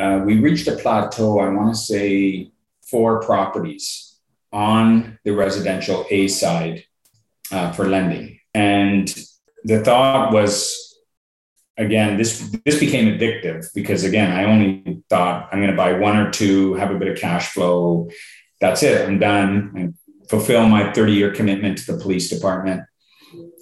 [0.00, 2.50] uh, we reached a plateau, I want to say
[2.82, 4.18] four properties
[4.52, 6.84] on the residential A side
[7.52, 8.40] uh, for lending.
[8.54, 9.14] And
[9.64, 10.98] the thought was,
[11.76, 16.16] again, this this became addictive because again, I only thought I'm going to buy one
[16.16, 18.08] or two, have a bit of cash flow.
[18.60, 19.06] That's it.
[19.06, 19.72] I'm done.
[19.76, 22.82] I fulfill my 30 year commitment to the police department,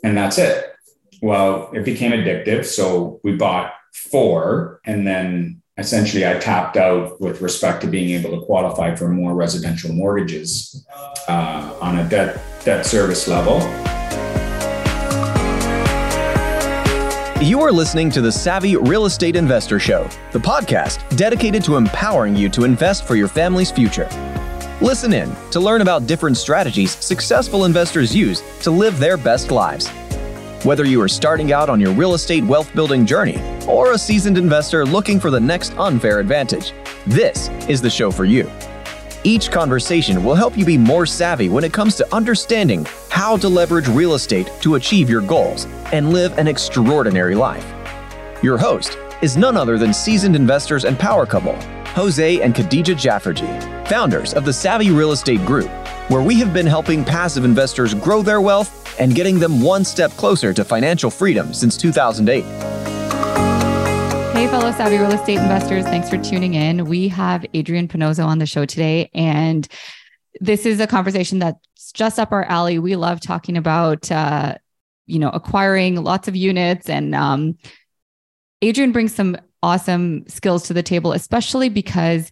[0.04, 0.72] and that's it.
[1.20, 7.40] Well, it became addictive, so we bought four, and then essentially I tapped out with
[7.40, 10.84] respect to being able to qualify for more residential mortgages
[11.28, 13.60] uh, on a debt debt service level.
[17.40, 22.34] You are listening to the Savvy Real Estate Investor Show, the podcast dedicated to empowering
[22.34, 24.08] you to invest for your family's future.
[24.80, 29.88] Listen in to learn about different strategies successful investors use to live their best lives.
[30.64, 34.36] Whether you are starting out on your real estate wealth building journey or a seasoned
[34.36, 36.72] investor looking for the next unfair advantage,
[37.06, 38.50] this is the show for you.
[39.22, 43.48] Each conversation will help you be more savvy when it comes to understanding how to
[43.48, 47.72] leverage real estate to achieve your goals and live an extraordinary life.
[48.42, 51.54] Your host is none other than seasoned investors and power couple,
[51.94, 55.70] Jose and Khadija Jafferji, founders of the Savvy Real Estate Group,
[56.08, 60.10] where we have been helping passive investors grow their wealth and getting them one step
[60.12, 62.42] closer to financial freedom since 2008.
[64.32, 66.86] Hey, fellow savvy real estate investors, thanks for tuning in.
[66.86, 69.68] We have Adrian Panozzo on the show today, and
[70.40, 72.78] this is a conversation that's just up our alley.
[72.78, 74.56] We love talking about, uh,
[75.06, 77.58] you know, acquiring lots of units, and um,
[78.62, 82.30] Adrian brings some awesome skills to the table, especially because,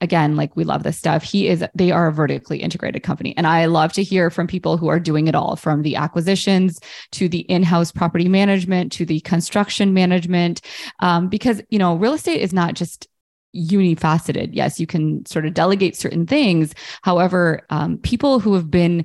[0.00, 1.22] again, like we love this stuff.
[1.22, 3.34] He is, they are a vertically integrated company.
[3.36, 6.78] And I love to hear from people who are doing it all from the acquisitions
[7.12, 10.60] to the in house property management to the construction management.
[11.00, 13.08] Um, because, you know, real estate is not just
[13.56, 14.50] unifaceted.
[14.52, 16.74] Yes, you can sort of delegate certain things.
[17.02, 19.04] However, um, people who have been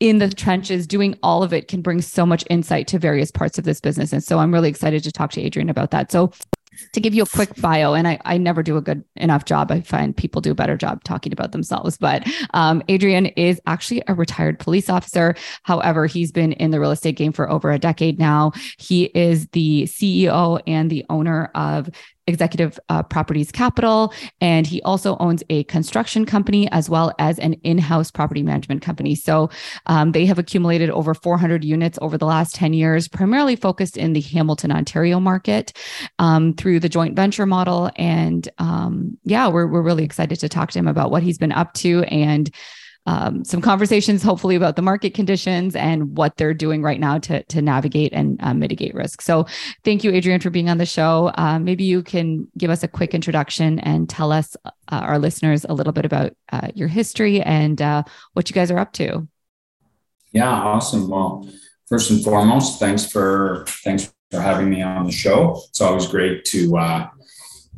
[0.00, 3.58] in the trenches doing all of it can bring so much insight to various parts
[3.58, 4.12] of this business.
[4.12, 6.12] And so I'm really excited to talk to Adrian about that.
[6.12, 6.32] So
[6.92, 9.70] to give you a quick bio, and I, I never do a good enough job.
[9.70, 11.96] I find people do a better job talking about themselves.
[11.96, 15.34] But um, Adrian is actually a retired police officer.
[15.62, 18.52] However, he's been in the real estate game for over a decade now.
[18.78, 21.90] He is the CEO and the owner of
[22.26, 27.54] Executive uh, Properties Capital, and he also owns a construction company as well as an
[27.64, 29.14] in-house property management company.
[29.14, 29.50] So
[29.86, 34.12] um, they have accumulated over 400 units over the last 10 years, primarily focused in
[34.12, 35.72] the Hamilton, Ontario market
[36.18, 37.90] um, through the joint venture model.
[37.96, 41.52] And um, yeah, we're we're really excited to talk to him about what he's been
[41.52, 42.50] up to and
[43.06, 47.42] um, some conversations, hopefully, about the market conditions and what they're doing right now to,
[47.44, 49.22] to navigate and uh, mitigate risk.
[49.22, 49.46] So,
[49.84, 51.32] thank you, Adrian, for being on the show.
[51.36, 55.64] Uh, maybe you can give us a quick introduction and tell us, uh, our listeners,
[55.68, 58.02] a little bit about uh, your history and uh,
[58.32, 59.26] what you guys are up to.
[60.32, 61.08] Yeah, awesome.
[61.08, 61.48] Well,
[61.88, 65.62] first and foremost, thanks for thanks for having me on the show.
[65.68, 67.08] It's always great to uh,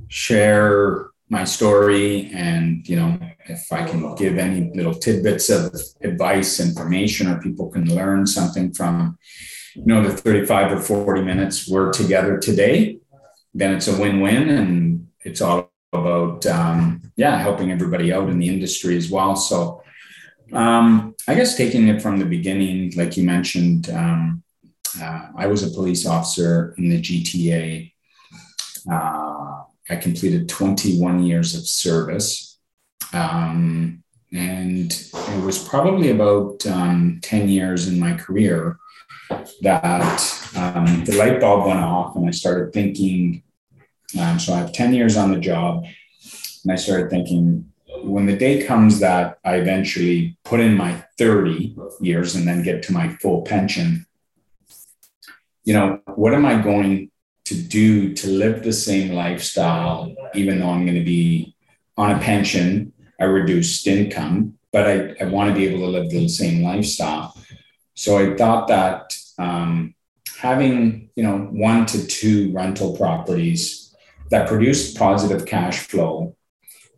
[0.08, 6.60] share my story and you know if i can give any little tidbits of advice
[6.60, 9.18] information or people can learn something from
[9.74, 12.98] you know the 35 or 40 minutes we're together today
[13.54, 18.48] then it's a win-win and it's all about um, yeah helping everybody out in the
[18.48, 19.34] industry as well.
[19.34, 19.82] So
[20.52, 24.42] um, i guess taking it from the beginning like you mentioned um,
[25.00, 27.92] uh, i was a police officer in the gta
[28.90, 29.57] uh,
[29.90, 32.58] I completed 21 years of service.
[33.12, 38.78] Um, and it was probably about um, 10 years in my career
[39.62, 43.42] that um, the light bulb went off and I started thinking.
[44.18, 45.84] Um, so I have 10 years on the job.
[46.64, 47.70] And I started thinking,
[48.02, 52.82] when the day comes that I eventually put in my 30 years and then get
[52.84, 54.06] to my full pension,
[55.64, 57.10] you know, what am I going
[57.48, 61.56] to do to live the same lifestyle, even though I'm going to be
[61.96, 66.10] on a pension, a reduced income, but I, I want to be able to live
[66.10, 67.34] the same lifestyle.
[67.94, 69.94] So I thought that um,
[70.36, 73.94] having you know one to two rental properties
[74.30, 76.36] that produce positive cash flow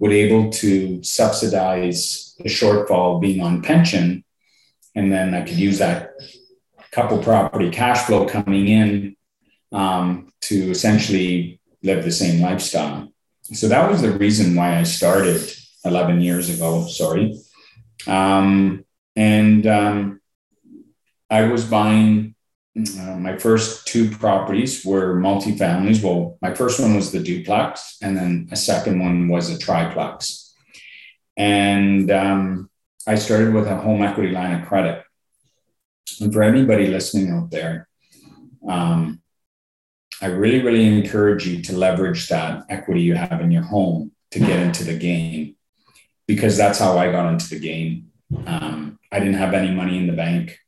[0.00, 4.24] would able to subsidize the shortfall being on pension,
[4.96, 6.10] and then I could use that
[6.90, 9.16] couple property cash flow coming in
[9.72, 13.12] um, to essentially live the same lifestyle.
[13.42, 15.52] So that was the reason why I started
[15.84, 16.86] 11 years ago.
[16.86, 17.38] Sorry.
[18.06, 18.84] Um,
[19.16, 20.20] and um,
[21.28, 22.34] I was buying
[22.76, 26.02] uh, my first two properties were multifamilies.
[26.02, 30.54] Well, my first one was the duplex, and then a second one was a triplex.
[31.36, 32.70] And um,
[33.06, 35.02] I started with a home equity line of credit.
[36.20, 37.88] And for anybody listening out there,
[38.68, 39.20] um,
[40.22, 44.38] I really, really encourage you to leverage that equity you have in your home to
[44.38, 45.56] get into the game
[46.26, 48.10] because that's how I got into the game.
[48.46, 50.58] Um, I didn't have any money in the bank.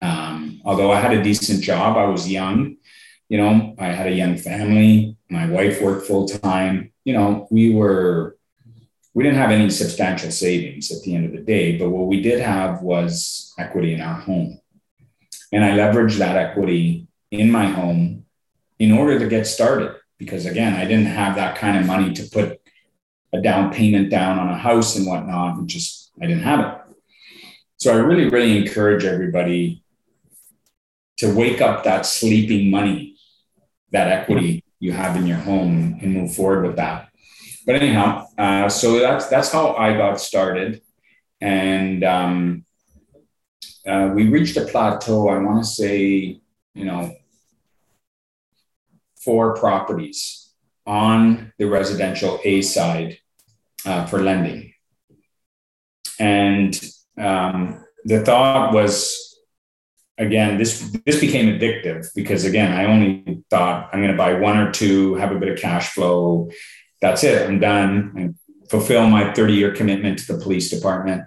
[0.00, 2.76] Um, although I had a decent job, I was young.
[3.28, 5.16] You know, I had a young family.
[5.28, 6.92] My wife worked full time.
[7.04, 8.36] You know, we were,
[9.12, 12.22] we didn't have any substantial savings at the end of the day, but what we
[12.22, 14.60] did have was equity in our home.
[15.52, 17.03] And I leveraged that equity
[17.40, 18.24] in my home
[18.78, 19.96] in order to get started.
[20.18, 22.60] Because again, I didn't have that kind of money to put
[23.32, 25.58] a down payment down on a house and whatnot.
[25.58, 26.96] And just, I didn't have it.
[27.78, 29.82] So I really, really encourage everybody
[31.18, 33.16] to wake up that sleeping money,
[33.90, 37.08] that equity you have in your home and move forward with that.
[37.66, 40.82] But anyhow, uh, so that's that's how I got started,
[41.40, 42.64] and um,
[43.86, 45.28] uh, we reached a plateau.
[45.30, 46.40] I want to say,
[46.74, 47.14] you know,
[49.24, 50.52] four properties
[50.86, 53.18] on the residential A side
[53.86, 54.72] uh, for lending,
[56.18, 56.78] and
[57.18, 59.34] um, the thought was
[60.18, 64.56] again, this this became addictive because again, I only thought I'm going to buy one
[64.56, 66.50] or two, have a bit of cash flow.
[67.00, 67.48] That's it.
[67.48, 68.12] I'm done.
[68.16, 71.24] I fulfill my 30 year commitment to the police department,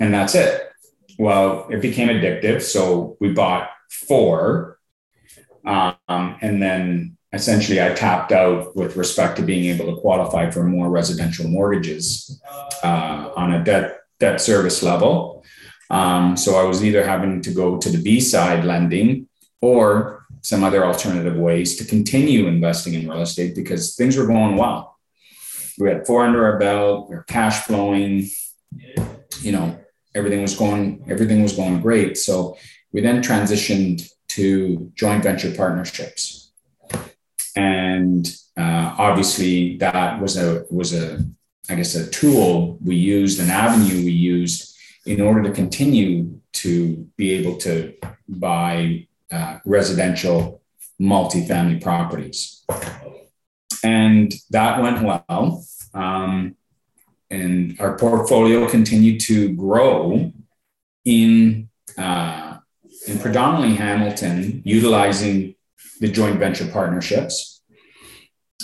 [0.00, 0.62] and that's it.
[1.18, 4.77] Well, it became addictive, so we bought four,
[5.68, 10.64] um, and then essentially I tapped out with respect to being able to qualify for
[10.64, 12.40] more residential mortgages
[12.82, 15.38] uh, on a debt debt service level
[15.90, 19.28] um, so I was either having to go to the B side lending
[19.60, 24.56] or some other alternative ways to continue investing in real estate because things were going
[24.56, 24.96] well.
[25.78, 28.28] We had four under our belt, we were cash flowing,
[29.42, 29.78] you know,
[30.14, 32.18] everything was going, everything was going great.
[32.18, 32.56] So
[32.92, 36.52] we then transitioned to joint venture partnerships.
[37.56, 38.24] And
[38.56, 41.24] uh, obviously that was a was a
[41.70, 47.08] I guess a tool we used, an avenue we used in order to continue to
[47.16, 47.94] be able to
[48.28, 50.62] buy uh, residential
[51.00, 52.64] multifamily properties.
[53.82, 55.64] And that went well.
[55.94, 56.56] Um,
[57.30, 60.32] and our portfolio continued to grow
[61.04, 62.57] in, uh,
[63.08, 65.54] in predominantly Hamilton, utilizing
[66.00, 67.62] the joint venture partnerships,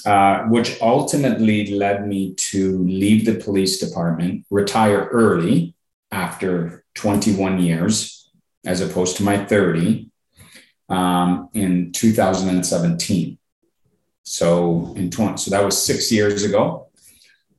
[0.05, 5.75] uh, which ultimately led me to leave the police department, retire early,
[6.13, 8.31] after 21 years,
[8.65, 10.11] as opposed to my 30
[10.89, 13.39] um, in 2017.
[14.23, 16.89] So in 20, so that was six years ago.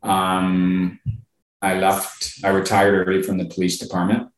[0.02, 1.00] Um,
[1.62, 4.30] I left, I retired early from the police department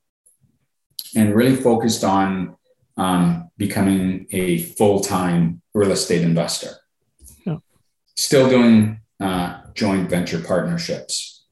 [1.16, 2.56] and really focused on
[2.98, 6.72] um, becoming a full-time real estate investor.
[7.46, 7.58] Yeah.
[8.16, 11.46] Still doing uh, joint venture partnerships.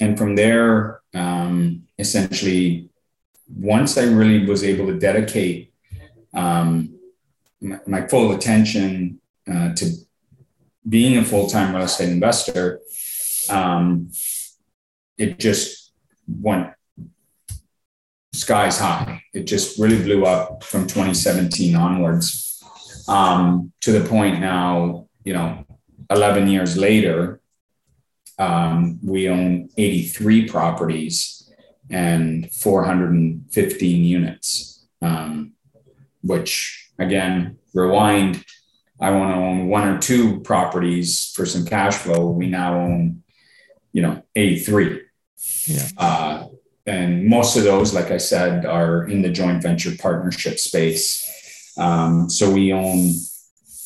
[0.00, 2.88] And from there, um, essentially,
[3.48, 5.72] once I really was able to dedicate
[6.32, 6.98] um,
[7.60, 9.20] my, my, full attention
[9.52, 9.92] uh, to
[10.88, 12.80] being a full time real estate investor,
[13.50, 14.10] um,
[15.18, 15.92] it just
[16.28, 16.70] went
[18.32, 19.22] skies high.
[19.34, 22.62] It just really blew up from 2017 onwards
[23.08, 25.64] um, to the point now, you know,
[26.10, 27.40] 11 years later,
[28.38, 31.50] um, we own 83 properties
[31.90, 35.52] and 415 units, um,
[36.22, 38.44] which again, rewind,
[39.00, 42.30] I want to own one or two properties for some cash flow.
[42.30, 43.22] We now own,
[43.92, 45.00] you know, 83.
[45.66, 45.88] Yeah.
[45.96, 46.44] Uh,
[46.90, 51.72] and most of those, like I said, are in the joint venture partnership space.
[51.76, 53.12] Um, so we own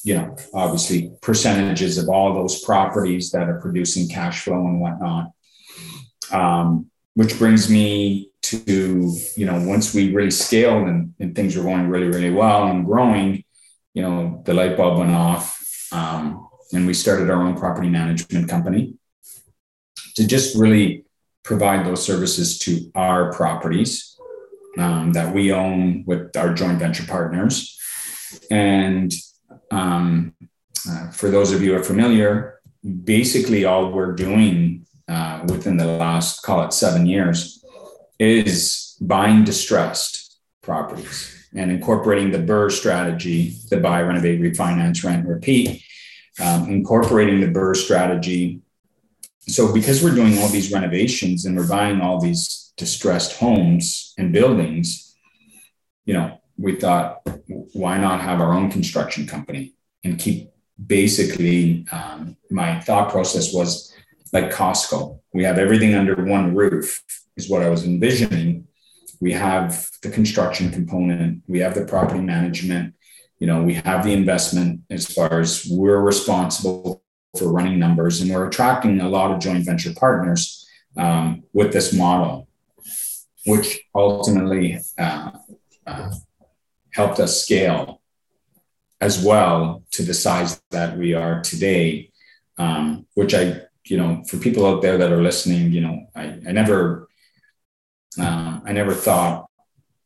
[0.05, 5.33] you know, obviously percentages of all those properties that are producing cash flow and whatnot.
[6.31, 11.63] Um, which brings me to, you know, once we really scaled and, and things were
[11.63, 13.45] going really, really well and growing,
[13.95, 15.89] you know, the light bulb went off.
[15.91, 18.95] Um, and we started our own property management company
[20.17, 21.04] to just really
[21.45, 24.19] provide those services to our properties
[24.79, 27.79] um, that we own with our joint venture partners.
[28.51, 29.13] And
[29.71, 30.35] um,
[30.89, 32.61] uh, for those of you who are familiar,
[33.05, 37.65] basically all we're doing uh, within the last, call it seven years,
[38.19, 41.31] is buying distressed properties.
[41.55, 45.85] and incorporating the BRRRR strategy, the buy, renovate, refinance, rent, repeat,
[46.43, 48.61] um, incorporating the BRRRR strategy.
[49.47, 54.33] So, because we're doing all these renovations and we're buying all these distressed homes and
[54.33, 55.17] buildings,
[56.07, 57.21] you know, we thought,
[57.73, 60.51] why not have our own construction company and keep
[60.87, 63.95] basically um, my thought process was
[64.33, 65.21] like Costco.
[65.33, 67.03] We have everything under one roof,
[67.37, 68.67] is what I was envisioning.
[69.21, 72.95] We have the construction component, we have the property management,
[73.39, 77.04] you know, we have the investment as far as we're responsible
[77.37, 81.93] for running numbers, and we're attracting a lot of joint venture partners um, with this
[81.93, 82.49] model,
[83.47, 85.31] which ultimately uh,
[85.87, 86.11] uh,
[86.93, 88.00] helped us scale
[89.00, 92.11] as well to the size that we are today,
[92.59, 96.25] um, which I, you know, for people out there that are listening, you know, I,
[96.47, 97.09] I never,
[98.19, 99.47] uh, I never thought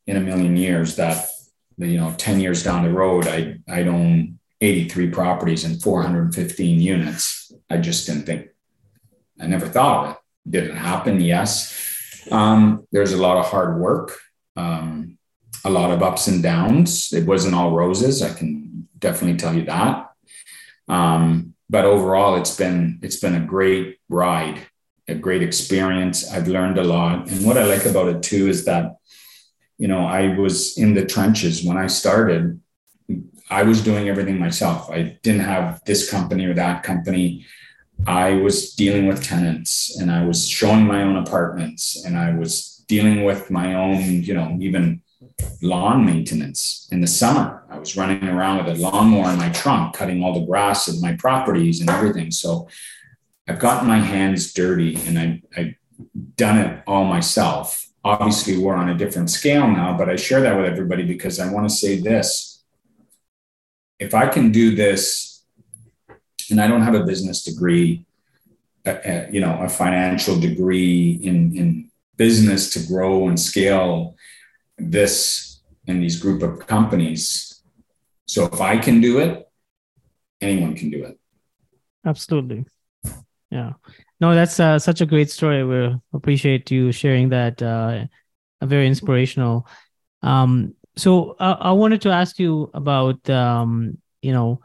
[0.07, 1.29] in a million years that,
[1.77, 7.51] you know, 10 years down the road, I, I'd own 83 properties and 415 units.
[7.69, 8.49] I just didn't think,
[9.39, 10.17] I never thought of it.
[10.51, 11.21] Did it happen?
[11.21, 12.27] Yes.
[12.31, 14.17] Um, there's a lot of hard work.
[14.55, 15.17] Um,
[15.65, 17.11] a lot of ups and downs.
[17.13, 18.21] It wasn't all roses.
[18.21, 20.09] I can definitely tell you that.
[20.87, 24.59] Um, but overall, it's been it's been a great ride,
[25.07, 26.31] a great experience.
[26.31, 28.97] I've learned a lot, and what I like about it too is that,
[29.77, 32.59] you know, I was in the trenches when I started.
[33.49, 34.89] I was doing everything myself.
[34.91, 37.45] I didn't have this company or that company.
[38.07, 42.83] I was dealing with tenants, and I was showing my own apartments, and I was
[42.87, 45.01] dealing with my own, you know, even
[45.61, 47.63] lawn maintenance in the summer.
[47.69, 51.01] I was running around with a lawnmower in my trunk, cutting all the grass in
[51.01, 52.31] my properties and everything.
[52.31, 52.67] So
[53.47, 55.75] I've gotten my hands dirty and I, I've
[56.35, 57.87] done it all myself.
[58.03, 61.51] Obviously, we're on a different scale now, but I share that with everybody because I
[61.51, 62.48] want to say this.
[63.99, 65.43] If I can do this,
[66.49, 68.05] and I don't have a business degree,
[69.31, 74.15] you know, a financial degree in, in business to grow and scale
[74.77, 77.61] this and these group of companies.
[78.25, 79.47] So if I can do it,
[80.41, 81.19] anyone can do it.
[82.05, 82.65] Absolutely.
[83.51, 83.73] Yeah.
[84.21, 85.63] No, that's uh, such a great story.
[85.63, 87.61] We appreciate you sharing that.
[87.61, 88.05] Uh,
[88.61, 89.67] very inspirational.
[90.21, 94.61] Um, so uh, I wanted to ask you about, um, you know,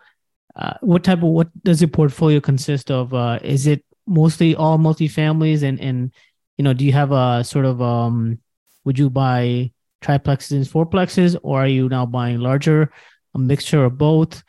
[0.56, 3.12] uh, what type of what does your portfolio consist of?
[3.12, 6.12] Uh, is it mostly all multifamilies, and and
[6.56, 8.38] you know, do you have a sort of um,
[8.84, 9.72] would you buy
[10.02, 12.92] triplexes and fourplexes, or are you now buying larger,
[13.34, 14.42] a mixture of both?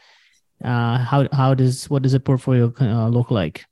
[0.63, 3.65] Uh, how how does what does a portfolio uh, look like?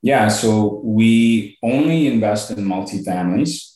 [0.00, 3.71] Yeah, so we only invest in multifamilies.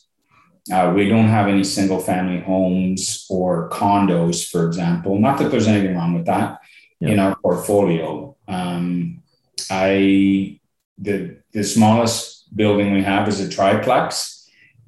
[0.71, 5.17] Uh, we don't have any single family homes or condos, for example.
[5.17, 6.59] Not that there's anything wrong with that
[6.99, 7.09] yeah.
[7.09, 8.35] in our portfolio.
[8.47, 9.23] Um,
[9.69, 10.59] I
[10.97, 14.37] the the smallest building we have is a triplex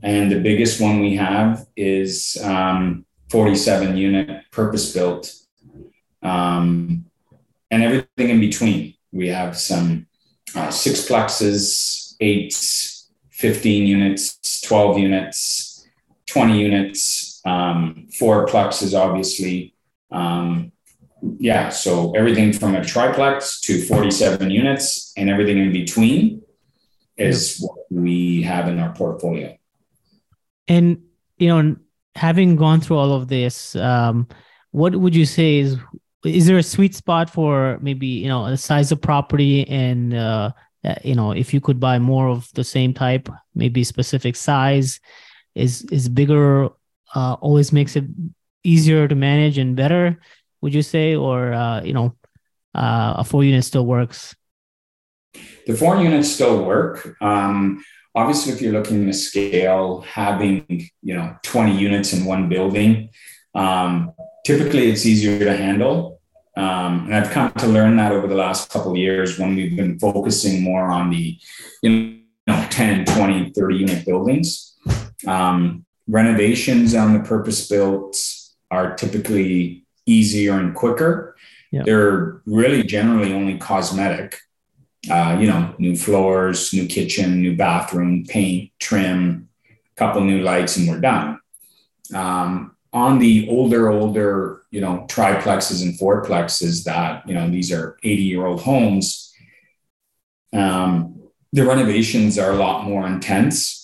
[0.01, 5.33] and the biggest one we have is um, 47 unit purpose built
[6.23, 7.05] um,
[7.69, 8.95] and everything in between.
[9.11, 10.07] We have some
[10.55, 15.68] uh, six plexes, eights, 15 units, 12 units,
[16.29, 19.75] 20 units, um, four plexes, obviously.
[20.11, 20.71] Um,
[21.37, 26.41] yeah, so everything from a triplex to 47 units and everything in between
[27.17, 29.57] is what we have in our portfolio.
[30.67, 31.01] And
[31.39, 31.75] you know
[32.15, 34.27] having gone through all of this um,
[34.71, 35.77] what would you say is
[36.25, 40.51] is there a sweet spot for maybe you know the size of property and uh,
[40.83, 44.99] uh, you know if you could buy more of the same type maybe specific size
[45.55, 46.69] is is bigger
[47.15, 48.05] uh, always makes it
[48.63, 50.19] easier to manage and better
[50.61, 51.15] would you say?
[51.15, 52.15] Or uh, you know
[52.75, 54.35] uh, a four unit still works?
[55.67, 57.15] The four units still work.
[57.21, 57.83] Um,
[58.15, 60.65] obviously if you're looking to scale having
[61.01, 63.09] you know 20 units in one building
[63.53, 64.11] um,
[64.45, 66.19] typically it's easier to handle.
[66.57, 69.77] Um, and i've come to learn that over the last couple of years when we've
[69.77, 71.37] been focusing more on the
[71.83, 74.68] you know 10 20 30 unit buildings
[75.27, 78.17] um, renovations on the purpose built
[78.71, 81.35] are typically easier and quicker
[81.71, 81.85] yep.
[81.85, 84.39] they're really generally only cosmetic
[85.09, 90.75] uh, you know, new floors, new kitchen, new bathroom, paint, trim, a couple new lights,
[90.77, 91.39] and we're done.
[92.13, 97.97] Um, on the older, older, you know, triplexes and fourplexes that, you know, these are
[98.03, 99.33] 80 year old homes,
[100.51, 101.21] um,
[101.53, 103.78] the renovations are a lot more intense.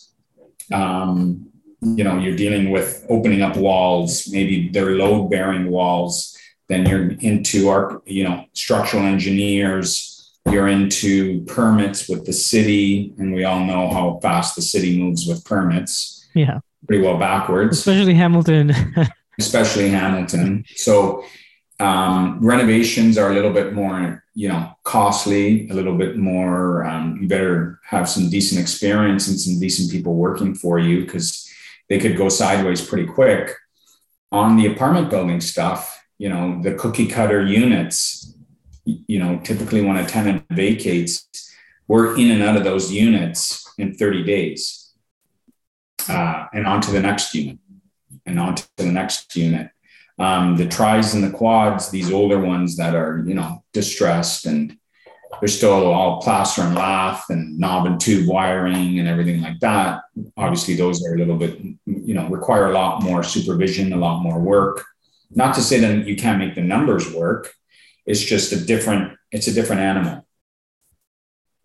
[0.71, 1.49] Um,
[1.81, 6.35] you know you're dealing with opening up walls maybe they're load bearing walls
[6.67, 10.15] then you're into our you know structural engineers
[10.51, 15.25] you're into permits with the city and we all know how fast the city moves
[15.25, 16.27] with permits.
[16.35, 16.59] Yeah.
[16.87, 17.79] Pretty well backwards.
[17.79, 18.71] Especially hamilton.
[19.39, 20.63] Especially hamilton.
[20.75, 21.25] So
[21.79, 27.17] um, renovations are a little bit more you know costly a little bit more um,
[27.21, 31.49] you better have some decent experience and some decent people working for you because
[31.89, 33.55] they could go sideways pretty quick.
[34.31, 38.33] On the apartment building stuff you know the cookie cutter units
[38.85, 41.27] you know typically when a tenant vacates
[41.87, 44.93] we're in and out of those units in 30 days
[46.09, 47.57] uh, and on to the next unit
[48.25, 49.69] and on to the next unit
[50.17, 54.77] um, the tries and the quads, these older ones that are, you know, distressed and
[55.39, 60.01] they're still all plaster and lath and knob and tube wiring and everything like that.
[60.37, 64.21] Obviously, those are a little bit, you know, require a lot more supervision, a lot
[64.21, 64.85] more work.
[65.31, 67.53] Not to say that you can't make the numbers work.
[68.05, 70.25] It's just a different, it's a different animal.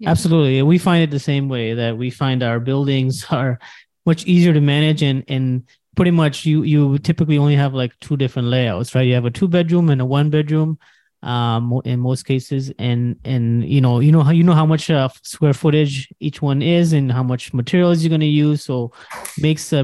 [0.04, 0.62] Absolutely.
[0.62, 3.58] We find it the same way that we find our buildings are
[4.06, 5.64] much easier to manage and and
[5.96, 9.06] pretty much you you typically only have like two different layouts, right?
[9.06, 10.78] You have a two bedroom and a one bedroom,
[11.22, 14.90] um, in most cases, and and you know you know how you know how much
[14.90, 18.92] uh, square footage each one is and how much materials you're going to use, so
[19.40, 19.82] makes uh,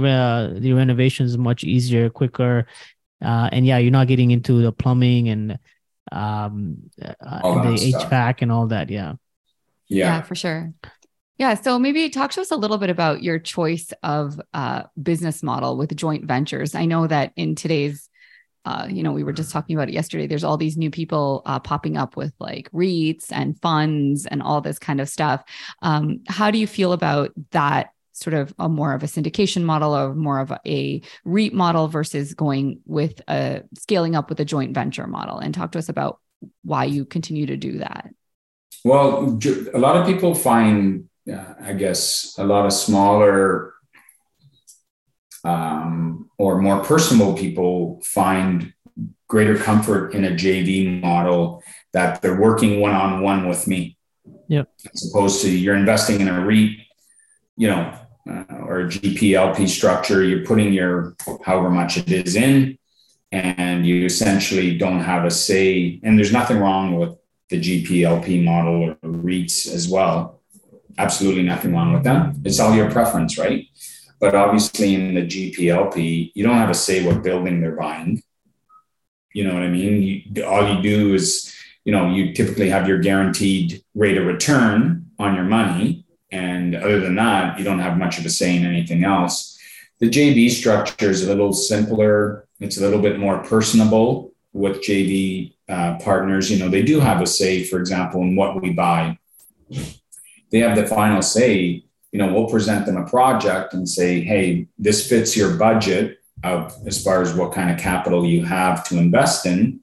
[0.56, 2.66] the renovations much easier, quicker,
[3.22, 5.58] uh, and yeah, you're not getting into the plumbing and
[6.12, 8.10] um uh, the stuff.
[8.10, 8.90] HVAC and all that.
[8.90, 9.14] Yeah.
[9.88, 10.06] yeah.
[10.06, 10.72] Yeah, for sure.
[11.38, 11.54] Yeah.
[11.54, 15.76] So maybe talk to us a little bit about your choice of uh, business model
[15.76, 16.74] with joint ventures.
[16.74, 18.08] I know that in today's,
[18.64, 20.26] uh, you know, we were just talking about it yesterday.
[20.26, 24.60] There's all these new people uh, popping up with like REITs and funds and all
[24.60, 25.44] this kind of stuff.
[25.82, 27.90] Um, how do you feel about that?
[28.12, 32.32] Sort of a more of a syndication model or more of a REIT model versus
[32.32, 36.18] going with a scaling up with a joint venture model, and talk to us about
[36.64, 38.08] why you continue to do that.
[38.86, 39.38] Well,
[39.74, 43.74] a lot of people find yeah, I guess a lot of smaller
[45.44, 48.72] um, or more personal people find
[49.28, 51.62] greater comfort in a JV model
[51.92, 53.96] that they're working one on one with me.
[54.48, 54.68] Yep.
[54.94, 56.78] As opposed to you're investing in a REIT,
[57.56, 57.92] you know,
[58.30, 62.78] uh, or a GPLP structure, you're putting your however much it is in,
[63.32, 65.98] and you essentially don't have a say.
[66.04, 67.16] And there's nothing wrong with
[67.50, 70.35] the GPLP model or REITs as well
[70.98, 72.40] absolutely nothing wrong with them.
[72.44, 73.66] It's all your preference, right?
[74.20, 78.22] But obviously, in the GPLP, you don't have a say what building they're buying.
[79.34, 80.02] You know what I mean?
[80.02, 81.54] You, all you do is,
[81.84, 86.06] you know, you typically have your guaranteed rate of return on your money.
[86.30, 89.58] And other than that, you don't have much of a say in anything else.
[90.00, 92.46] The JV structure is a little simpler.
[92.60, 96.50] It's a little bit more personable with JV uh, partners.
[96.50, 99.18] You know, they do have a say, for example, in what we buy
[100.56, 101.84] they have the final say.
[102.12, 106.74] You know, we'll present them a project and say, hey, this fits your budget of
[106.86, 109.80] as far as what kind of capital you have to invest in.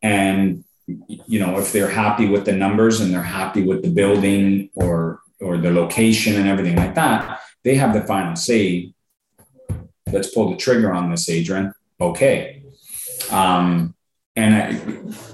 [0.00, 4.70] And you know, if they're happy with the numbers and they're happy with the building
[4.74, 8.92] or or the location and everything like that, they have the final say.
[10.12, 11.72] Let's pull the trigger on this, Adrian.
[12.00, 12.62] Okay.
[13.30, 13.94] Um,
[14.36, 14.68] and I,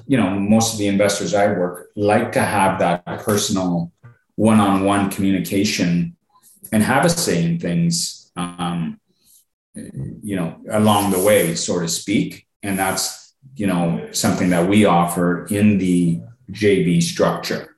[0.07, 3.92] you know, most of the investors I work like to have that personal
[4.37, 6.16] one-on-one communication
[6.73, 9.01] and have a say in things um,
[9.75, 12.47] you know along the way so to speak.
[12.62, 16.20] And that's you know something that we offer in the
[16.51, 17.77] jv structure.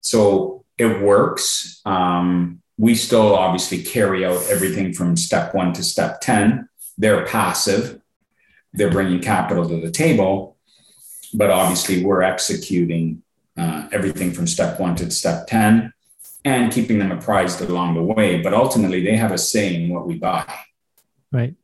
[0.00, 1.80] So it works.
[1.84, 8.00] Um, we still obviously carry out everything from step one to step 10 they're passive.
[8.72, 10.56] They're bringing capital to the table.
[11.32, 13.22] But obviously we're executing
[13.58, 15.92] uh, everything from step one to step 10
[16.44, 18.40] and keeping them apprised along the way.
[18.40, 20.44] But ultimately, they have a say in what we buy.
[21.32, 21.54] Right.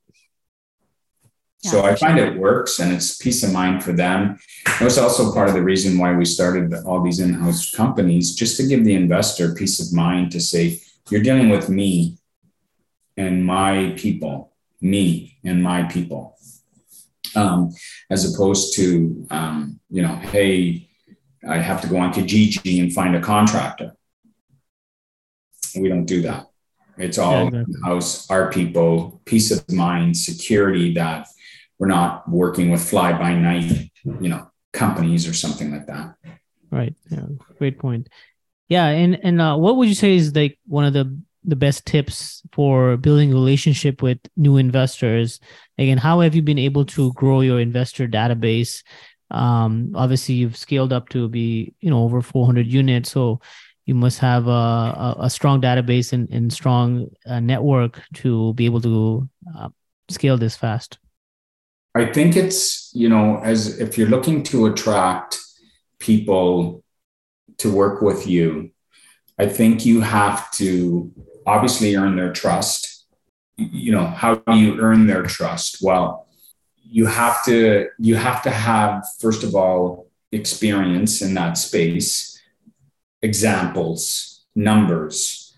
[1.64, 4.38] So I find it works and it's peace of mind for them.
[4.66, 8.59] It was also part of the reason why we started all these in-house companies, just
[8.59, 12.18] to give the investor peace of mind to say, you're dealing with me
[13.16, 14.52] and my people,
[14.83, 16.37] me and my people.
[17.35, 17.72] Um,
[18.11, 20.88] as opposed to, um, you know, hey,
[21.48, 23.92] I have to go on Kijiji and find a contractor.
[25.76, 26.46] We don't do that.
[26.96, 31.26] It's all yeah, house, our people, peace of mind, security that
[31.78, 36.14] we're not working with fly by night, you know, companies or something like that.
[36.70, 36.94] Right.
[37.11, 37.26] Yeah.
[37.59, 38.09] Great point.
[38.68, 38.87] Yeah.
[38.87, 42.42] And and uh, what would you say is like one of the the best tips
[42.52, 45.40] for building a relationship with new investors?
[45.78, 48.83] Again, how have you been able to grow your investor database?
[49.35, 53.40] Um, obviously, you've scaled up to be you know over 400 units, so
[53.85, 58.64] you must have a, a, a strong database and, and strong uh, network to be
[58.64, 59.68] able to uh,
[60.09, 60.99] scale this fast.
[61.97, 65.40] I think it's you know as if you're looking to attract
[65.99, 66.85] people
[67.59, 68.70] to work with you,
[69.38, 71.11] I think you have to
[71.47, 73.07] obviously earn their trust.
[73.57, 75.79] You know, how do you earn their trust?
[75.83, 76.27] Well,
[76.94, 82.40] you have to you have to have first of all experience in that space,
[83.20, 85.57] examples, numbers,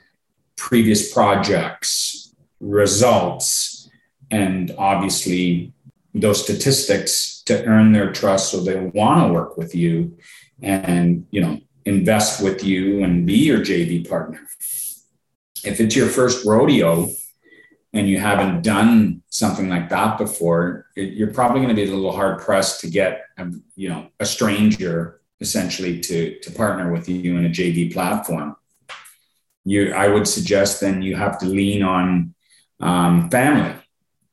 [0.57, 3.91] previous projects, results,
[4.31, 5.75] and obviously
[6.15, 10.17] those statistics to earn their trust so they want to work with you
[10.63, 14.41] and you know invest with you and be your JV partner.
[15.65, 17.11] If it's your first rodeo
[17.93, 22.13] and you haven't done something like that before, you're probably going to be a little
[22.13, 27.37] hard pressed to get a, you know a stranger essentially to to partner with you
[27.37, 28.57] in a JV platform.
[29.65, 32.35] You, I would suggest then you have to lean on
[32.81, 33.75] um, family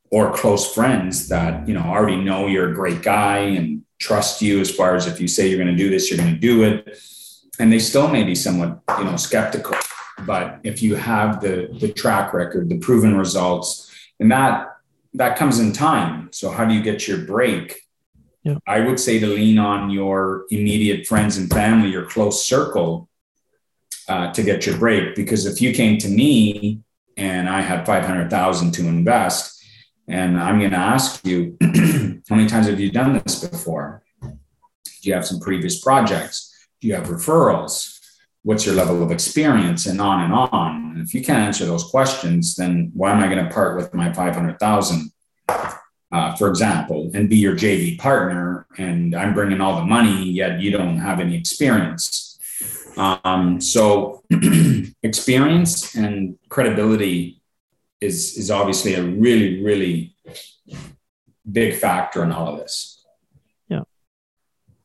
[0.09, 4.59] or close friends that you know already know you're a great guy and trust you
[4.59, 6.63] as far as if you say you're going to do this you're going to do
[6.63, 6.99] it
[7.59, 9.75] and they still may be somewhat you know skeptical
[10.27, 13.89] but if you have the the track record the proven results
[14.19, 14.72] and that
[15.13, 17.81] that comes in time so how do you get your break
[18.43, 18.57] yeah.
[18.67, 23.09] i would say to lean on your immediate friends and family your close circle
[24.09, 26.81] uh, to get your break because if you came to me
[27.17, 29.53] and i had 500000 to invest
[30.07, 34.03] and I'm going to ask you, how many times have you done this before?
[34.21, 34.29] Do
[35.09, 36.67] you have some previous projects?
[36.81, 37.92] Do you have referrals?
[38.43, 39.85] What's your level of experience?
[39.85, 40.91] And on and on.
[40.95, 43.93] And if you can't answer those questions, then why am I going to part with
[43.93, 45.11] my 500,000,
[46.11, 48.67] uh, for example, and be your JV partner?
[48.77, 52.39] And I'm bringing all the money, yet you don't have any experience.
[52.97, 54.23] Um, so
[55.03, 57.41] experience and credibility
[58.01, 60.15] is is obviously a really really
[61.49, 63.05] big factor in all of this.
[63.67, 63.83] Yeah.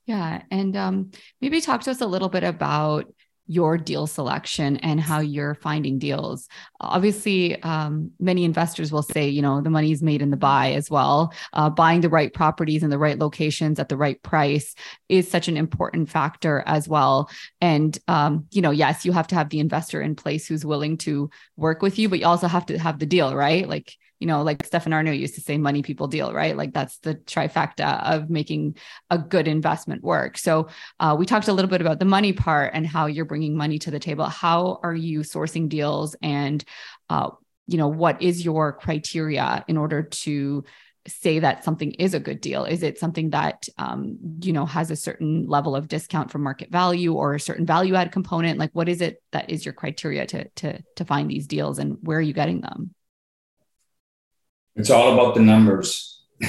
[0.06, 3.12] Yeah, and um, maybe talk to us a little bit about
[3.48, 6.48] your deal selection and how you're finding deals.
[6.80, 10.72] Obviously, um, many investors will say, you know, the money is made in the buy
[10.72, 11.32] as well.
[11.54, 14.74] Uh, buying the right properties in the right locations at the right price
[15.08, 17.30] is such an important factor as well.
[17.60, 20.98] And, um, you know, yes, you have to have the investor in place who's willing
[20.98, 23.66] to work with you, but you also have to have the deal, right?
[23.66, 26.56] Like, you know, like Stefan Aarnio used to say, money people deal, right?
[26.56, 28.76] Like that's the trifecta of making
[29.10, 30.38] a good investment work.
[30.38, 33.56] So uh, we talked a little bit about the money part and how you're bringing
[33.56, 34.24] money to the table.
[34.24, 36.64] How are you sourcing deals, and
[37.08, 37.30] uh,
[37.66, 40.64] you know, what is your criteria in order to
[41.06, 42.64] say that something is a good deal?
[42.64, 46.70] Is it something that um, you know has a certain level of discount from market
[46.70, 48.58] value or a certain value add component?
[48.58, 51.98] Like, what is it that is your criteria to to to find these deals, and
[52.02, 52.94] where are you getting them?
[54.78, 56.22] It's all about the numbers.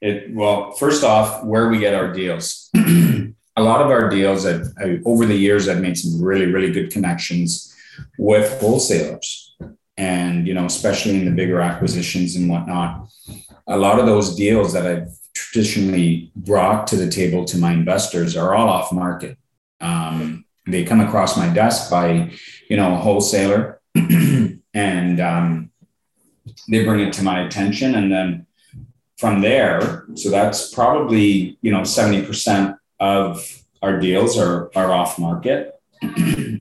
[0.00, 2.70] it well, first off, where we get our deals.
[2.76, 4.46] a lot of our deals,
[5.06, 7.74] over the years, I've made some really, really good connections
[8.18, 9.56] with wholesalers,
[9.96, 13.08] and you know, especially in the bigger acquisitions and whatnot.
[13.66, 18.36] A lot of those deals that I've traditionally brought to the table to my investors
[18.36, 19.38] are all off market.
[19.80, 22.32] Um, they come across my desk by,
[22.68, 23.80] you know, a wholesaler,
[24.74, 25.70] and um,
[26.68, 27.94] they bring it to my attention.
[27.94, 28.46] And then
[29.16, 35.80] from there so that's probably you know 70% of our deals are are off market.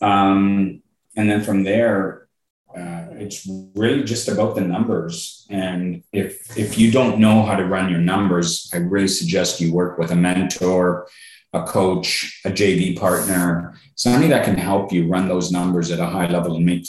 [0.00, 0.82] Um,
[1.16, 2.28] and then from there
[2.76, 5.46] uh, it's really just about the numbers.
[5.48, 9.72] And if if you don't know how to run your numbers i really suggest you
[9.72, 11.06] work with a mentor
[11.52, 16.06] a coach a jv partner somebody that can help you run those numbers at a
[16.06, 16.86] high level and make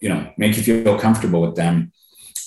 [0.00, 1.92] you know make you feel comfortable with them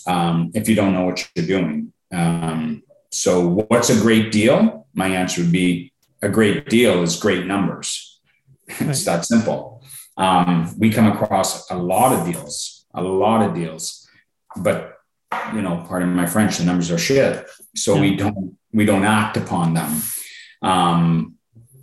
[0.08, 1.94] um, if you don't know what you're doing.
[2.12, 4.88] Um, so what's a great deal?
[4.94, 8.20] My answer would be a great deal is great numbers.
[8.80, 9.84] It's that simple.
[10.18, 14.08] Um, we come across a lot of deals a lot of deals
[14.56, 14.98] but
[15.54, 17.48] you know pardon my french the numbers are shit.
[17.76, 18.02] So yeah.
[18.02, 20.02] we don't we don't act upon them.
[20.62, 21.36] Um,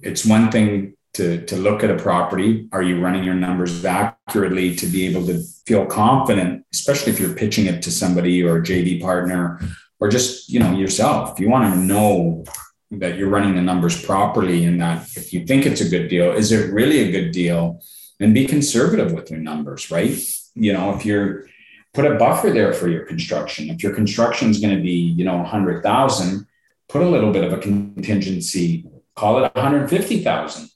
[0.02, 2.68] it's one thing to, to look at a property.
[2.72, 7.34] Are you running your numbers accurately to be able to feel confident, especially if you're
[7.34, 9.60] pitching it to somebody or a JV partner
[9.98, 11.40] or just, you know, yourself?
[11.40, 12.44] You want to know
[12.92, 16.32] that you're running the numbers properly and that if you think it's a good deal,
[16.32, 17.80] is it really a good deal?
[18.20, 20.16] and be conservative with your numbers, right?
[20.54, 21.46] You know, if you're
[21.92, 23.68] put a buffer there for your construction.
[23.68, 26.46] If your construction is going to be, you know, 100,000,
[26.88, 30.69] put a little bit of a contingency, call it 150,000.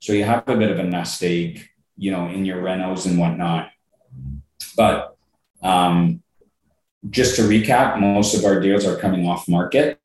[0.00, 3.18] So you have a bit of a nest egg, you know, in your renos and
[3.18, 3.70] whatnot.
[4.76, 5.16] But
[5.62, 6.22] um,
[7.10, 10.00] just to recap, most of our deals are coming off market.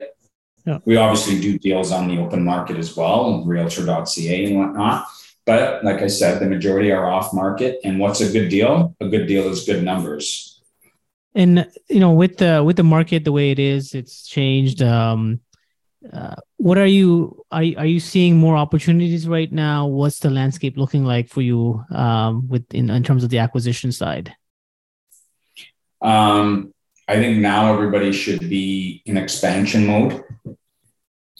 [0.66, 0.78] Yeah.
[0.84, 5.06] We obviously do deals on the open market as well, realtor.ca and whatnot.
[5.44, 7.80] But like I said, the majority are off market.
[7.84, 8.94] And what's a good deal?
[9.00, 10.60] A good deal is good numbers.
[11.34, 14.82] And you know, with the with the market the way it is, it's changed.
[14.82, 15.40] Um,
[16.12, 19.86] uh, what are you are, are you seeing more opportunities right now?
[19.86, 23.92] What's the landscape looking like for you um, with in, in terms of the acquisition
[23.92, 24.34] side?
[26.00, 26.74] Um,
[27.08, 30.22] I think now everybody should be in expansion mode.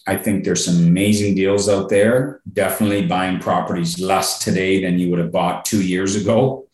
[0.06, 2.40] I think there's some amazing deals out there.
[2.52, 6.68] Definitely buying properties less today than you would have bought two years ago.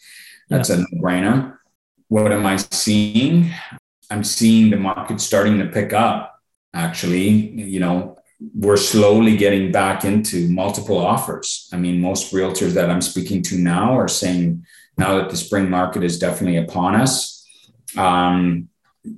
[0.48, 0.76] That's yeah.
[0.76, 1.58] a no brainer.
[2.08, 3.50] What am I seeing?
[4.10, 6.37] I'm seeing the market starting to pick up.
[6.74, 8.18] Actually, you know,
[8.54, 11.68] we're slowly getting back into multiple offers.
[11.72, 14.64] I mean, most realtors that I'm speaking to now are saying
[14.96, 17.46] now that the spring market is definitely upon us,
[17.96, 18.68] um,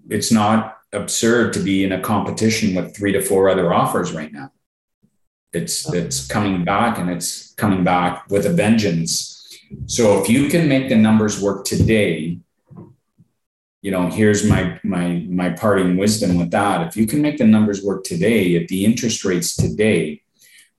[0.08, 4.32] it's not absurd to be in a competition with three to four other offers right
[4.32, 4.52] now.
[5.52, 9.36] It's it's coming back and it's coming back with a vengeance.
[9.86, 12.38] So if you can make the numbers work today,
[13.82, 16.86] you know, here's my my my parting wisdom with that.
[16.86, 20.22] If you can make the numbers work today at the interest rates today,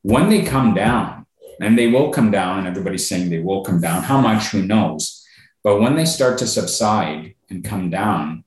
[0.03, 1.25] when they come down,
[1.59, 4.63] and they will come down, and everybody's saying they will come down, how much, who
[4.63, 5.25] knows?
[5.63, 8.43] But when they start to subside and come down,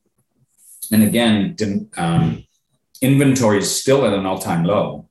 [0.90, 1.56] and again,
[1.96, 2.44] um,
[3.00, 5.08] inventory is still at an all time low.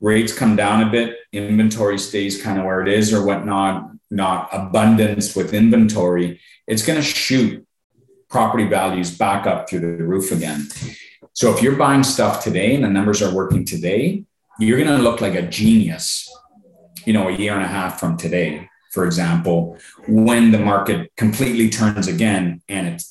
[0.00, 4.48] Rates come down a bit, inventory stays kind of where it is or whatnot, not
[4.52, 6.40] abundance with inventory.
[6.66, 7.66] It's going to shoot
[8.28, 10.68] property values back up through the roof again.
[11.32, 14.24] So if you're buying stuff today and the numbers are working today,
[14.58, 16.30] you're going to look like a genius,
[17.06, 21.70] you know, a year and a half from today, for example, when the market completely
[21.70, 23.02] turns again and it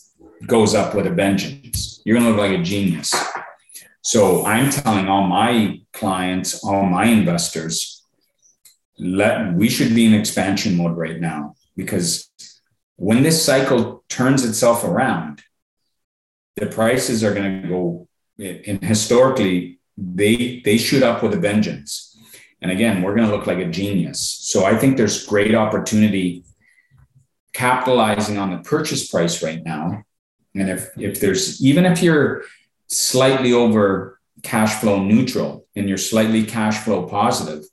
[0.46, 2.02] goes up with a vengeance.
[2.06, 3.14] You're going to look like a genius.
[4.04, 8.01] So I'm telling all my clients, all my investors,
[9.02, 12.30] let we should be in expansion mode right now because
[12.96, 15.42] when this cycle turns itself around,
[16.56, 18.08] the prices are going to go.
[18.40, 22.16] And historically, they they shoot up with a vengeance.
[22.62, 24.20] And again, we're going to look like a genius.
[24.20, 26.44] So I think there's great opportunity
[27.54, 30.06] capitalizing on the purchase price right now
[30.56, 32.44] and if if there's even if you're
[32.88, 37.64] slightly over cash flow neutral and you're slightly cash flow positive,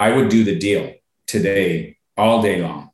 [0.00, 0.94] I would do the deal
[1.26, 2.90] today all day long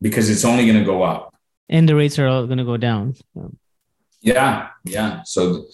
[0.00, 1.34] because it's only going to go up.
[1.68, 3.14] And the rates are all going to go down.
[4.20, 5.22] Yeah, yeah.
[5.24, 5.66] So,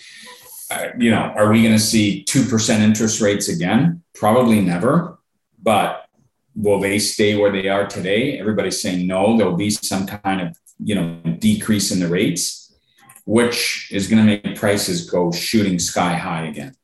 [0.71, 4.03] uh, you know, are we going to see 2% interest rates again?
[4.15, 5.19] Probably never.
[5.63, 6.07] But
[6.55, 8.39] will they stay where they are today?
[8.39, 9.39] Everybody's saying no.
[9.39, 12.75] There'll be some kind of you know decrease in the rates
[13.25, 16.75] which is going to make prices go shooting sky high again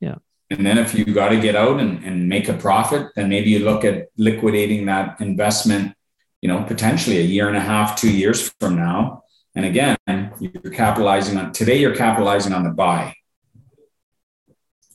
[0.00, 0.16] yeah
[0.52, 3.50] and then if you got to get out and, and make a profit then maybe
[3.50, 5.94] you look at liquidating that investment
[6.40, 9.22] you know potentially a year and a half two years from now
[9.54, 9.96] and again
[10.38, 13.14] you're capitalizing on today you're capitalizing on the buy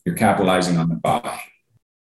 [0.05, 1.39] you're capitalizing on the buy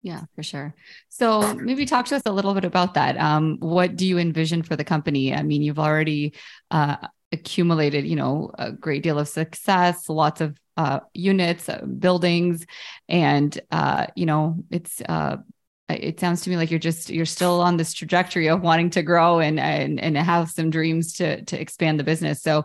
[0.04, 0.74] yeah, for sure.
[1.10, 3.16] So maybe talk to us a little bit about that.
[3.16, 5.32] Um, what do you envision for the company?
[5.32, 6.34] I mean, you've already
[6.72, 6.96] uh,
[7.30, 12.66] accumulated, you know, a great deal of success, lots of uh, units, uh, buildings,
[13.08, 15.36] and uh, you know, it's uh,
[15.88, 19.02] it sounds to me like you're just you're still on this trajectory of wanting to
[19.02, 22.42] grow and and and have some dreams to to expand the business.
[22.42, 22.64] So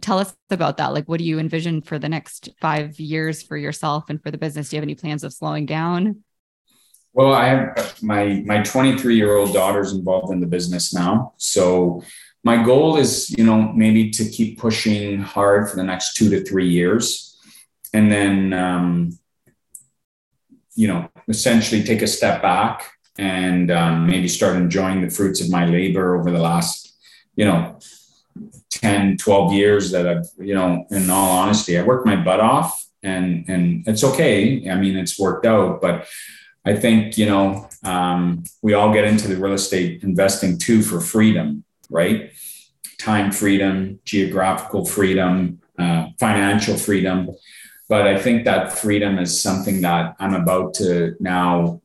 [0.00, 0.92] tell us about that.
[0.92, 4.38] Like, what do you envision for the next five years for yourself and for the
[4.38, 4.70] business?
[4.70, 6.22] Do you have any plans of slowing down?
[7.12, 12.02] Well, I have my my 23 year old daughter's involved in the business now, so
[12.46, 16.44] my goal is, you know, maybe to keep pushing hard for the next two to
[16.44, 17.35] three years,
[17.92, 19.18] and then, um,
[20.74, 25.50] you know, essentially take a step back and um, maybe start enjoying the fruits of
[25.50, 26.96] my labor over the last,
[27.34, 27.78] you know,
[28.70, 32.86] 10, 12 years that I've, you know, in all honesty, I worked my butt off
[33.02, 34.68] and and it's okay.
[34.68, 36.06] I mean, it's worked out, but
[36.64, 41.00] I think, you know, um, we all get into the real estate investing too for
[41.00, 42.32] freedom, right?
[42.98, 47.30] Time freedom, geographical freedom, uh, financial freedom.
[47.88, 51.80] But I think that freedom is something that I'm about to now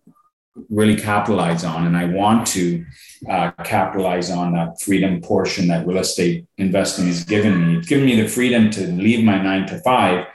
[0.69, 1.85] really capitalize on.
[1.85, 2.85] And I want to
[3.29, 7.77] uh, capitalize on that freedom portion that real estate investing has given me.
[7.77, 10.25] It's given me the freedom to leave my nine to five,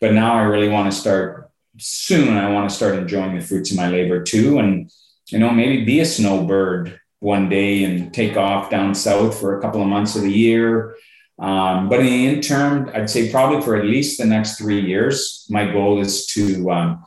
[0.00, 2.36] but now I really want to start soon.
[2.36, 4.58] I want to start enjoying the fruits of my labor too.
[4.58, 4.90] And,
[5.28, 9.62] you know, maybe be a snowbird one day and take off down south for a
[9.62, 10.96] couple of months of the year.
[11.38, 15.46] Um, but in the interim, I'd say probably for at least the next three years,
[15.50, 17.06] my goal is to um,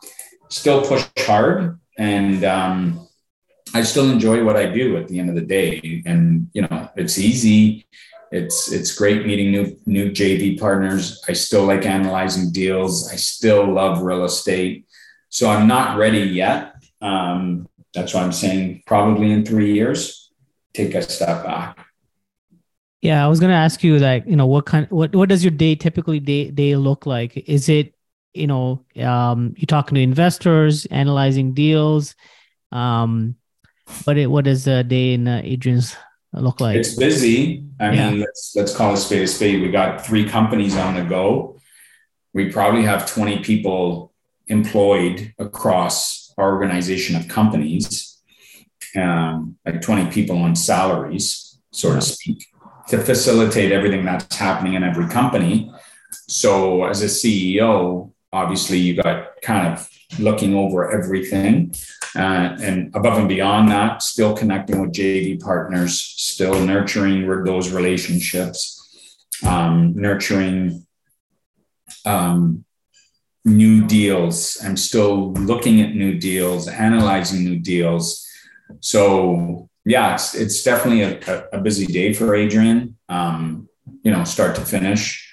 [0.49, 3.07] still push hard and um,
[3.73, 6.01] I still enjoy what I do at the end of the day.
[6.05, 7.87] And you know, it's easy.
[8.31, 11.23] It's it's great meeting new new JV partners.
[11.27, 13.11] I still like analyzing deals.
[13.11, 14.85] I still love real estate.
[15.29, 16.75] So I'm not ready yet.
[17.01, 20.31] Um, that's why I'm saying probably in three years,
[20.73, 21.84] take a step back.
[23.05, 25.51] Yeah, I was gonna ask you like, you know, what kind what what does your
[25.51, 27.37] day typically day day look like?
[27.47, 27.93] Is it,
[28.33, 32.15] you know, um, you're talking to investors, analyzing deals,
[32.71, 33.35] um,
[34.07, 35.95] but it, what does a day in uh, Adrian's
[36.33, 36.77] look like?
[36.77, 37.63] It's busy.
[37.79, 38.09] I yeah.
[38.09, 39.61] mean, let's let's call a spade a spade.
[39.61, 41.59] We got three companies on the go.
[42.33, 44.13] We probably have 20 people
[44.47, 48.19] employed across our organization of companies,
[48.95, 52.45] um, like 20 people on salaries, so to speak,
[52.89, 55.71] to facilitate everything that's happening in every company.
[56.27, 61.73] So, as a CEO, obviously, you got kind of looking over everything.
[62.15, 69.09] Uh, and above and beyond that, still connecting with JV partners, still nurturing those relationships,
[69.45, 70.85] um, nurturing
[72.05, 72.63] um,
[73.43, 74.57] new deals.
[74.63, 78.25] I'm still looking at new deals, analyzing new deals.
[78.79, 82.97] So yeah, it's, it's definitely a, a busy day for Adrian.
[83.07, 83.69] Um,
[84.03, 85.31] you know, start to finish,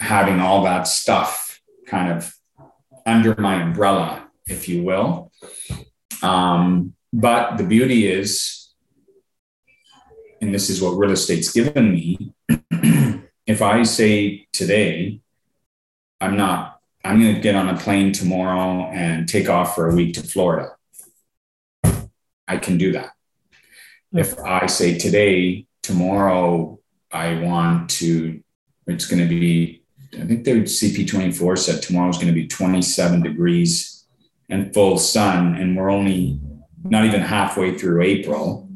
[0.00, 2.34] having all that stuff kind of
[3.06, 5.30] under my umbrella, if you will.
[6.22, 8.74] Um, but the beauty is,
[10.40, 12.34] and this is what real estate's given me,
[13.46, 15.20] if I say today,
[16.20, 19.94] I'm not, I'm going to get on a plane tomorrow and take off for a
[19.94, 20.72] week to Florida,
[22.48, 23.15] I can do that.
[24.14, 24.20] Mm.
[24.20, 26.78] If I say today, tomorrow,
[27.12, 28.42] I want to,
[28.86, 29.82] it's going to be,
[30.14, 34.04] I think the CP24 said tomorrow is going to be 27 degrees
[34.48, 36.40] and full sun, and we're only
[36.84, 38.68] not even halfway through April.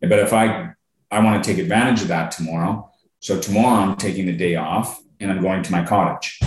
[0.00, 0.70] But if I
[1.10, 5.00] I want to take advantage of that tomorrow, so tomorrow I'm taking the day off
[5.20, 6.40] and I'm going to my cottage,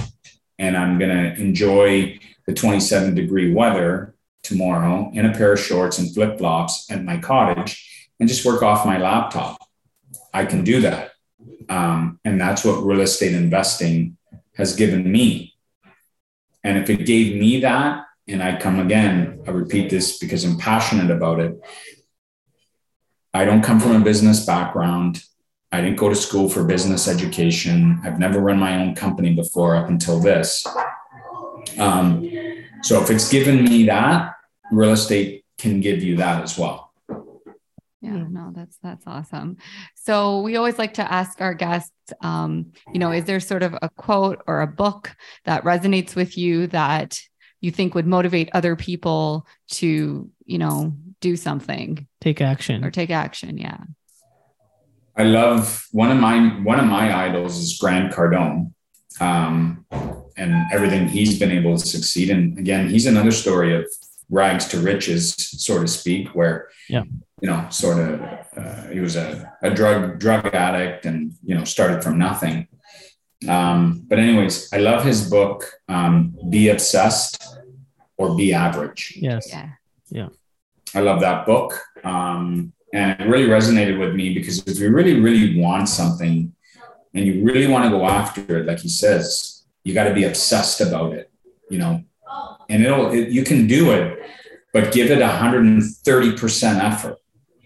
[0.59, 4.15] and I'm going to enjoy the 27 degree weather
[4.47, 8.62] tomorrow in a pair of shorts and flip flops at my cottage and just work
[8.63, 9.57] off my laptop.
[10.33, 11.12] I can do that.
[11.69, 14.17] Um, and that's what real estate investing
[14.55, 15.53] has given me.
[16.63, 20.57] And if it gave me that, and I come again, I repeat this because I'm
[20.57, 21.60] passionate about it.
[23.33, 25.23] I don't come from a business background.
[25.71, 27.99] I didn't go to school for business education.
[28.03, 30.65] I've never run my own company before up until this.
[31.77, 32.29] Um,
[32.83, 34.33] so if it's given me that,
[34.71, 36.91] real estate can give you that as well.
[38.01, 39.58] Yeah, no, that's that's awesome.
[39.95, 43.75] So we always like to ask our guests, um, you know, is there sort of
[43.82, 47.19] a quote or a book that resonates with you that
[47.60, 53.10] you think would motivate other people to, you know, do something, take action or take
[53.10, 53.58] action.
[53.58, 53.80] Yeah.
[55.15, 58.73] I love one of my one of my idols is Grant Cardone,
[59.19, 59.86] um,
[60.38, 62.30] and everything he's been able to succeed.
[62.30, 63.88] And again, he's another story of
[64.29, 67.03] rags to riches, so to speak, where yeah.
[67.41, 68.21] you know, sort of,
[68.57, 72.67] uh, he was a, a drug drug addict, and you know, started from nothing.
[73.47, 77.57] Um, but anyways, I love his book, um, Be Obsessed
[78.17, 79.17] or Be Average.
[79.17, 79.47] Yes.
[79.49, 79.69] Yeah.
[80.09, 80.29] Yeah.
[80.95, 81.79] I love that book.
[82.03, 86.53] Um, and it really resonated with me because if you really, really want something
[87.13, 90.23] and you really want to go after it, like he says, you got to be
[90.23, 91.29] obsessed about it,
[91.69, 92.03] you know,
[92.69, 94.19] and it'll, it, you can do it,
[94.73, 97.17] but give it 130% effort.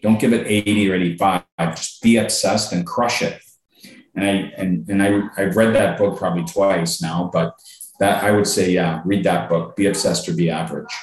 [0.02, 1.44] Don't give it 80 or 85.
[1.76, 3.42] Just be obsessed and crush it
[4.16, 7.56] and I and and I I've read that book probably twice now, but
[7.99, 9.76] that I would say yeah, read that book.
[9.76, 10.93] Be obsessed or be average.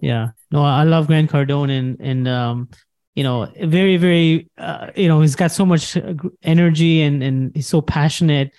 [0.00, 2.68] Yeah, no, I love Grant Cardone and and um,
[3.14, 5.96] you know, very very uh, you know he's got so much
[6.42, 8.52] energy and and he's so passionate.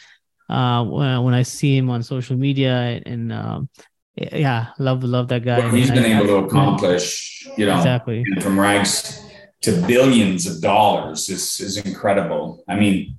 [0.50, 3.70] Uh, when I see him on social media and um,
[4.16, 5.64] yeah, love love that guy.
[5.64, 9.26] What he's been I, able to accomplish, you know, exactly from rags
[9.62, 12.64] to billions of dollars is is incredible.
[12.68, 13.18] I mean,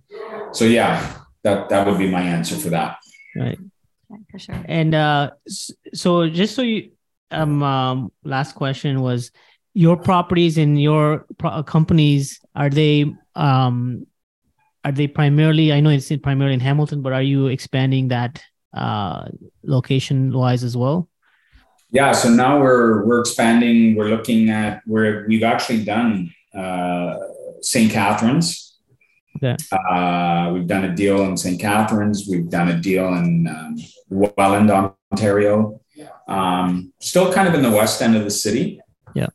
[0.53, 2.99] so yeah, that that would be my answer for that.
[3.35, 3.59] Right.
[4.11, 4.65] Yeah, for sure.
[4.67, 6.93] And uh, so just so you,
[7.31, 9.33] um, um last question was
[9.73, 14.07] your properties and your pro- companies are they um
[14.85, 18.41] are they primarily i know it's primarily in hamilton but are you expanding that
[18.75, 19.29] uh
[19.63, 21.09] location wise as well?
[21.91, 23.95] Yeah so now we're we're expanding.
[23.95, 27.17] We're looking at where we've actually done uh
[27.61, 28.79] st catharines.
[29.37, 29.57] Okay.
[29.73, 32.27] uh we've done a deal in st catharines.
[32.29, 33.77] We've done a deal in um,
[34.11, 35.81] welland ontario.
[36.29, 38.81] Um still kind of in the west end of the city.
[39.15, 39.29] Yeah.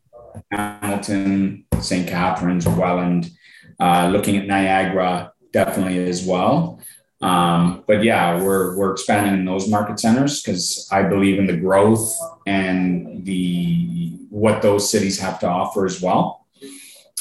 [0.52, 3.32] Hamilton st catharines welland
[3.80, 6.80] uh, looking at niagara definitely as well.
[7.22, 11.58] Um, but yeah, we're we're expanding in those market centers because I believe in the
[11.58, 12.18] growth
[12.48, 16.48] and the what those cities have to offer as well.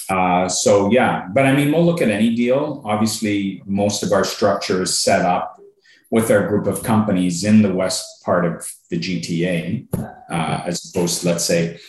[0.08, 2.82] Uh, so yeah, but I mean, we'll look at any deal.
[2.84, 5.60] Obviously, most of our structure is set up
[6.10, 9.86] with our group of companies in the west part of the GTA,
[10.30, 11.80] uh, as opposed to let's say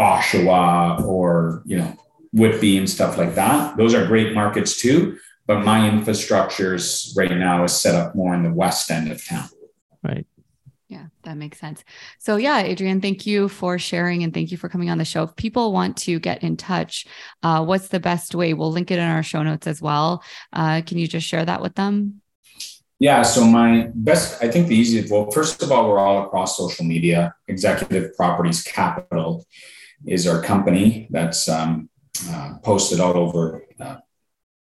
[0.00, 1.96] Oshawa or you know
[2.32, 3.76] Whitby and stuff like that.
[3.76, 5.18] Those are great markets too
[5.52, 9.48] but my infrastructures right now is set up more in the west end of town.
[10.02, 10.26] Right.
[10.88, 11.84] Yeah, that makes sense.
[12.18, 15.24] So, yeah, Adrian, thank you for sharing and thank you for coming on the show.
[15.24, 17.06] If people want to get in touch,
[17.42, 18.54] uh, what's the best way?
[18.54, 20.22] We'll link it in our show notes as well.
[20.52, 22.22] Uh, can you just share that with them?
[22.98, 26.56] Yeah, so my best, I think the easiest, well, first of all, we're all across
[26.56, 27.34] social media.
[27.48, 29.44] Executive Properties Capital
[30.06, 31.90] is our company that's um,
[32.30, 33.96] uh, posted all over uh,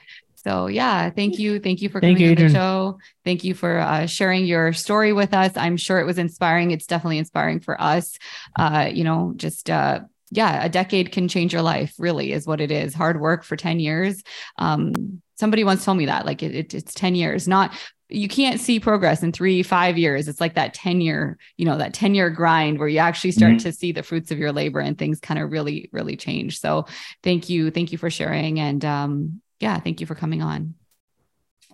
[0.45, 1.59] So yeah, thank you.
[1.59, 2.99] Thank you for thank coming you, on the show.
[3.24, 5.53] Thank you for uh, sharing your story with us.
[5.57, 6.70] I'm sure it was inspiring.
[6.70, 8.18] It's definitely inspiring for us.
[8.59, 11.95] Uh, you know, just uh, yeah, a decade can change your life.
[11.99, 12.92] Really, is what it is.
[12.92, 14.22] Hard work for ten years.
[14.59, 17.72] Um, somebody once told me that like it, it, it's 10 years not
[18.09, 21.76] you can't see progress in three five years it's like that 10 year you know
[21.76, 23.68] that 10 year grind where you actually start mm-hmm.
[23.68, 26.86] to see the fruits of your labor and things kind of really really change so
[27.24, 30.74] thank you thank you for sharing and um, yeah, thank you for coming on.